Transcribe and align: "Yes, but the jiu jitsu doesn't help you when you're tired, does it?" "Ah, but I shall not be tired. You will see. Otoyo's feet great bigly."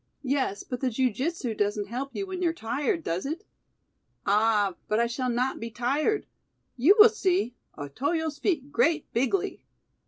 "Yes, 0.23 0.63
but 0.63 0.79
the 0.79 0.89
jiu 0.89 1.13
jitsu 1.13 1.53
doesn't 1.53 1.85
help 1.89 2.15
you 2.15 2.25
when 2.25 2.41
you're 2.41 2.53
tired, 2.53 3.03
does 3.03 3.23
it?" 3.27 3.45
"Ah, 4.25 4.73
but 4.87 4.99
I 4.99 5.05
shall 5.05 5.29
not 5.29 5.59
be 5.59 5.69
tired. 5.69 6.25
You 6.75 6.95
will 6.97 7.07
see. 7.09 7.53
Otoyo's 7.77 8.39
feet 8.39 8.71
great 8.71 9.13
bigly." 9.13 9.63